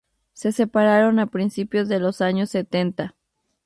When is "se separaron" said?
0.33-1.19